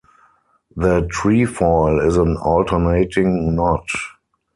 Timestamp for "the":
0.75-1.07